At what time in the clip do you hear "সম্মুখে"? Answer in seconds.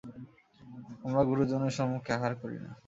1.77-2.11